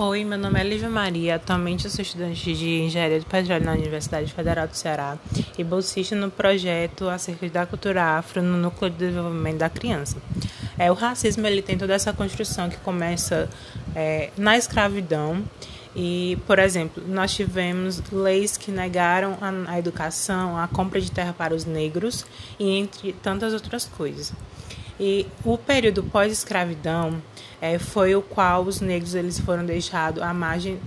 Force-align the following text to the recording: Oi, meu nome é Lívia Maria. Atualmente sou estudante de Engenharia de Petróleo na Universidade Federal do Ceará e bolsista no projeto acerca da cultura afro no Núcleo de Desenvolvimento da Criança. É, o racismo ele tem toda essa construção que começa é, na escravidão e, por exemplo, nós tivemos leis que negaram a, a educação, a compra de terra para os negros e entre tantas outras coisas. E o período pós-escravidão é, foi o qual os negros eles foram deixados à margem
Oi, 0.00 0.24
meu 0.24 0.38
nome 0.38 0.60
é 0.60 0.62
Lívia 0.62 0.88
Maria. 0.88 1.34
Atualmente 1.34 1.90
sou 1.90 2.02
estudante 2.02 2.54
de 2.54 2.82
Engenharia 2.82 3.18
de 3.18 3.26
Petróleo 3.26 3.64
na 3.64 3.72
Universidade 3.72 4.32
Federal 4.32 4.68
do 4.68 4.76
Ceará 4.76 5.18
e 5.58 5.64
bolsista 5.64 6.14
no 6.14 6.30
projeto 6.30 7.08
acerca 7.08 7.48
da 7.48 7.66
cultura 7.66 8.16
afro 8.16 8.40
no 8.40 8.56
Núcleo 8.56 8.92
de 8.92 8.98
Desenvolvimento 8.98 9.58
da 9.58 9.68
Criança. 9.68 10.16
É, 10.78 10.88
o 10.88 10.94
racismo 10.94 11.44
ele 11.48 11.62
tem 11.62 11.76
toda 11.76 11.94
essa 11.94 12.12
construção 12.12 12.68
que 12.68 12.76
começa 12.76 13.50
é, 13.92 14.30
na 14.36 14.56
escravidão 14.56 15.42
e, 15.96 16.38
por 16.46 16.60
exemplo, 16.60 17.02
nós 17.04 17.34
tivemos 17.34 18.00
leis 18.12 18.56
que 18.56 18.70
negaram 18.70 19.36
a, 19.40 19.72
a 19.72 19.78
educação, 19.80 20.56
a 20.56 20.68
compra 20.68 21.00
de 21.00 21.10
terra 21.10 21.34
para 21.36 21.52
os 21.52 21.64
negros 21.64 22.24
e 22.56 22.70
entre 22.70 23.12
tantas 23.14 23.52
outras 23.52 23.84
coisas. 23.84 24.32
E 25.00 25.26
o 25.44 25.56
período 25.56 26.02
pós-escravidão 26.02 27.22
é, 27.60 27.78
foi 27.78 28.14
o 28.14 28.22
qual 28.22 28.64
os 28.64 28.80
negros 28.80 29.14
eles 29.14 29.38
foram 29.38 29.64
deixados 29.64 30.22
à 30.22 30.34
margem 30.34 30.78